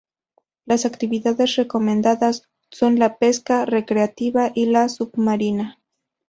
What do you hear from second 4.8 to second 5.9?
submarina.